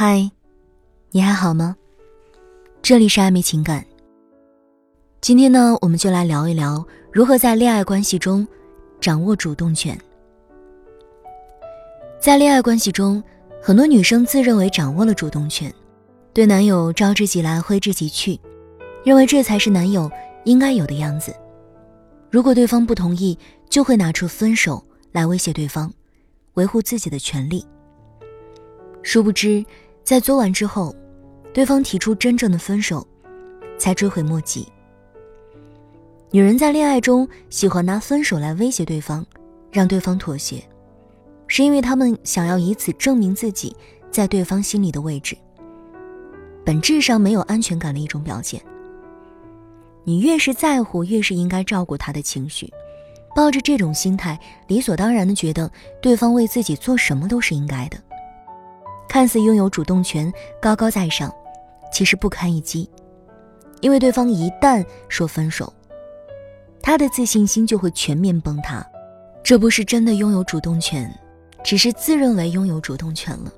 [0.00, 0.30] 嗨，
[1.10, 1.74] 你还好吗？
[2.80, 3.84] 这里是暧昧情感。
[5.20, 8.46] 今天呢，我们就来聊一聊如何在恋爱关系中
[9.00, 9.98] 掌握主动权。
[12.20, 13.20] 在恋爱关系中，
[13.60, 15.74] 很多女生自认为掌握了主动权，
[16.32, 18.38] 对男友招之即来挥之即去，
[19.04, 20.08] 认为这才是男友
[20.44, 21.34] 应该有的样子。
[22.30, 23.36] 如果对方不同意，
[23.68, 24.80] 就会拿出分手
[25.10, 25.92] 来威胁对方，
[26.54, 27.66] 维护自己的权利。
[29.02, 29.64] 殊不知，
[30.08, 30.96] 在作完之后，
[31.52, 33.06] 对方提出真正的分手，
[33.76, 34.66] 才追悔莫及。
[36.30, 39.22] 女人在恋爱中喜欢拿分手来威胁对方，
[39.70, 40.66] 让对方妥协，
[41.46, 43.76] 是因为他们想要以此证明自己
[44.10, 45.36] 在对方心里的位置。
[46.64, 48.62] 本质上没有安全感的一种表现。
[50.04, 52.72] 你越是在乎，越是应该照顾他的情绪，
[53.36, 55.70] 抱着这种心态，理所当然的觉得
[56.00, 57.98] 对方为自己做什么都是应该的。
[59.08, 61.34] 看似拥有主动权，高高在上，
[61.92, 62.88] 其实不堪一击。
[63.80, 65.72] 因为对方一旦说分手，
[66.82, 68.84] 他的自信心就会全面崩塌。
[69.42, 71.10] 这不是真的拥有主动权，
[71.64, 73.52] 只是自认为拥有主动权了。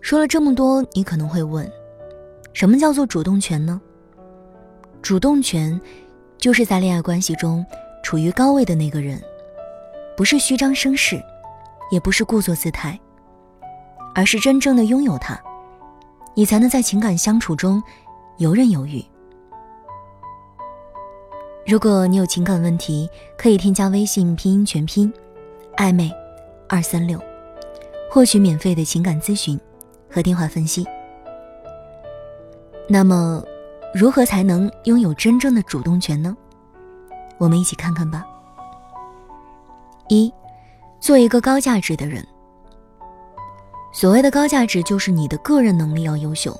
[0.00, 1.70] 说了这么多，你可能会问：
[2.52, 3.80] 什么叫做主动权呢？
[5.02, 5.78] 主动权，
[6.38, 7.64] 就是在恋爱关系中
[8.02, 9.20] 处于高位的那个人，
[10.16, 11.22] 不是虚张声势，
[11.90, 12.98] 也不是故作姿态。
[14.14, 15.38] 而是真正的拥有它，
[16.34, 17.82] 你才能在情感相处中
[18.38, 19.04] 游刃有余。
[21.66, 25.12] 如果你有情感问题，可以添加微信拼音全拼
[25.76, 26.12] “暧昧
[26.68, 27.18] 二三六”，
[28.10, 29.58] 获取免费的情感咨询
[30.10, 30.86] 和电话分析。
[32.86, 33.42] 那么，
[33.94, 36.36] 如何才能拥有真正的主动权呢？
[37.38, 38.24] 我们一起看看吧。
[40.08, 40.30] 一，
[41.00, 42.22] 做一个高价值的人。
[43.94, 46.52] 所谓的高价值，就是你的个人能力要优秀。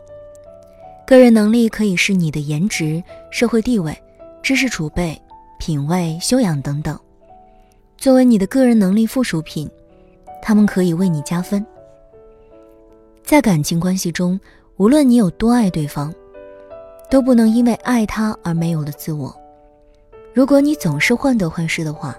[1.05, 3.93] 个人能力可以是你的颜值、社会地位、
[4.41, 5.21] 知识储备、
[5.59, 6.97] 品味、修养等等。
[7.97, 9.69] 作为你的个人能力附属品，
[10.41, 11.67] 他们可以为你加分。
[13.25, 14.39] 在感情关系中，
[14.77, 16.15] 无论你有多爱对方，
[17.11, 19.35] 都不能因为爱他而没有了自我。
[20.33, 22.17] 如果你总是患得患失的话，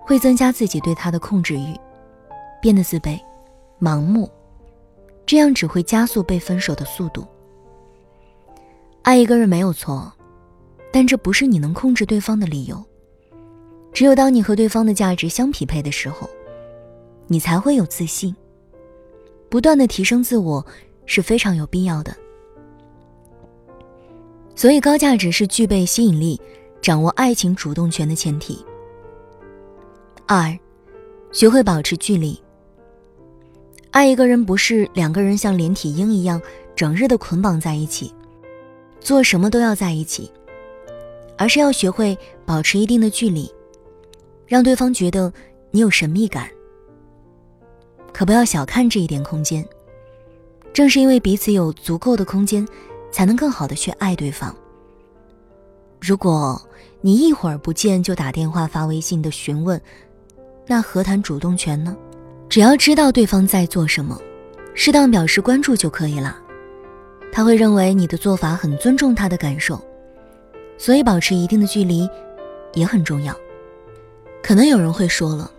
[0.00, 1.78] 会增加自己对他的控制欲，
[2.62, 3.20] 变得自卑。
[3.82, 4.30] 盲目，
[5.26, 7.26] 这样只会加速被分手的速度。
[9.02, 10.12] 爱一个人没有错，
[10.92, 12.80] 但这不是你能控制对方的理由。
[13.92, 16.30] 只有当你和对方的价值相匹配的时候，
[17.26, 18.32] 你才会有自信。
[19.50, 20.64] 不断的提升自我
[21.04, 22.16] 是非常有必要的。
[24.54, 26.40] 所以，高价值是具备吸引力、
[26.80, 28.64] 掌握爱情主动权的前提。
[30.24, 30.56] 二，
[31.32, 32.40] 学会保持距离。
[33.92, 36.40] 爱一个人不是两个人像连体婴一样
[36.74, 38.12] 整日的捆绑在一起，
[39.00, 40.32] 做什么都要在一起，
[41.36, 42.16] 而是要学会
[42.46, 43.52] 保持一定的距离，
[44.46, 45.30] 让对方觉得
[45.70, 46.48] 你有神秘感。
[48.14, 49.62] 可不要小看这一点空间，
[50.72, 52.66] 正是因为彼此有足够的空间，
[53.10, 54.54] 才能更好的去爱对方。
[56.00, 56.60] 如果
[57.02, 59.78] 你一会儿不见就打电话发微信的询问，
[60.66, 61.94] 那何谈主动权呢？
[62.52, 64.20] 只要知道对方在做什么，
[64.74, 66.38] 适当表示关注就可以了。
[67.32, 69.82] 他会认为你的做法很尊重他的感受，
[70.76, 72.06] 所以保持一定的距离
[72.74, 73.34] 也很重要。
[74.42, 75.50] 可能有人会说了，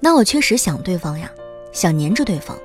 [0.00, 1.30] 那我确实想对方呀，
[1.70, 2.58] 想黏着对方。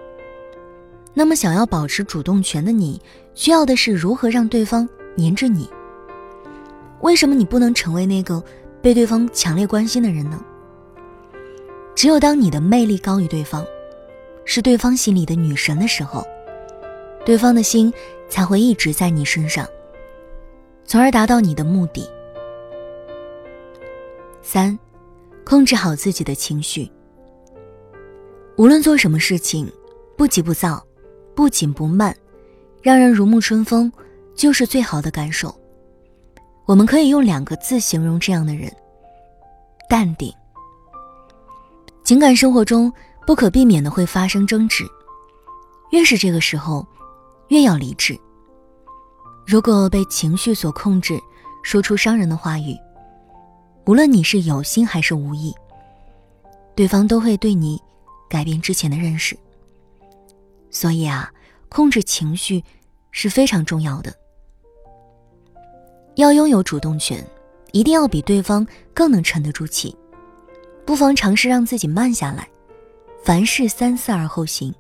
[1.14, 3.00] 那么想要保持主动权的你，
[3.36, 5.70] 需要的是如何让对方黏着你？
[7.02, 8.44] 为什么你不能成为那个
[8.82, 10.44] 被对方强烈关心的人呢？
[12.00, 13.68] 只有当你的魅力高于对方，
[14.46, 16.26] 是对方心里的女神的时候，
[17.26, 17.94] 对方的心
[18.30, 19.68] 才会一直在你身上，
[20.86, 22.10] 从而达到你的目的。
[24.42, 24.80] 三，
[25.44, 26.90] 控制好自己的情绪。
[28.56, 29.70] 无论做什么事情，
[30.16, 30.82] 不急不躁，
[31.36, 32.16] 不紧不慢，
[32.82, 33.92] 让人如沐春风，
[34.34, 35.54] 就是最好的感受。
[36.66, 38.72] 我们可以用两个字形容这样的人：
[39.90, 40.34] 淡定。
[42.10, 42.92] 情感生活中
[43.28, 44.84] 不可避免的会发生争执，
[45.92, 46.84] 越是这个时候，
[47.50, 48.20] 越要理智。
[49.46, 51.20] 如果被情绪所控制，
[51.62, 52.76] 说出伤人的话语，
[53.86, 55.54] 无论你是有心还是无意，
[56.74, 57.80] 对方都会对你
[58.28, 59.38] 改变之前的认识。
[60.72, 61.32] 所以啊，
[61.70, 62.64] 控制情绪
[63.12, 64.12] 是非常重要的。
[66.16, 67.24] 要拥有主动权，
[67.72, 68.66] 一定要比对方
[68.96, 69.96] 更能沉得住气。
[70.90, 72.50] 不妨尝试让自己慢下来，
[73.24, 74.74] 凡事三思而后行，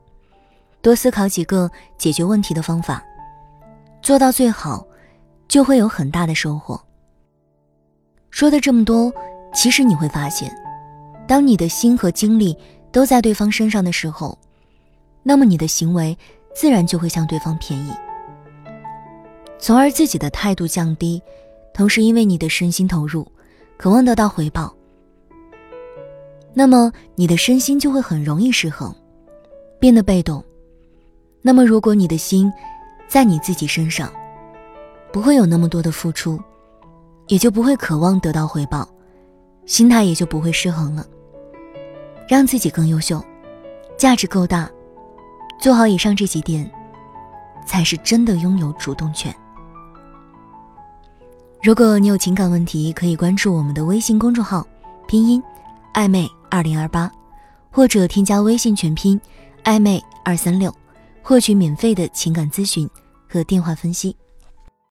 [0.82, 1.70] 多思考几个
[2.00, 3.04] 解决问题的方法，
[4.02, 4.84] 做到最好，
[5.48, 6.84] 就会有很大的收获。
[8.32, 9.14] 说的这么多，
[9.54, 10.52] 其实你会发现，
[11.28, 12.58] 当你的心和精力
[12.92, 14.36] 都在对方身上的时候，
[15.22, 16.18] 那么你的行为
[16.56, 17.94] 自然就会向对方便宜，
[19.60, 21.22] 从而自己的态度降低，
[21.72, 23.32] 同时因为你的身心投入，
[23.78, 24.76] 渴望得到回报，
[26.60, 28.94] 那么你的身心就会很容易失衡，
[29.80, 30.44] 变得被动。
[31.42, 32.52] 那么，如果你的心
[33.08, 34.12] 在你自己身上，
[35.10, 36.38] 不会有那么多的付出，
[37.28, 38.86] 也就不会渴望得到回报，
[39.66, 41.08] 心态也就不会失衡了。
[42.28, 43.24] 让自己更优秀，
[43.96, 44.70] 价值够大，
[45.62, 46.70] 做好以上这几点，
[47.66, 49.34] 才是真的拥有主动权。
[51.64, 54.68] 如果你有情感问题，可以关注我们的微信公众号，
[55.08, 55.42] 拼音
[55.94, 57.12] 暧昧二零二八，
[57.72, 59.20] 或者添加微信全拼
[59.64, 60.74] 暧昧二三六。
[61.22, 62.90] 获取免费的情感咨询
[63.28, 64.16] 和电话分析。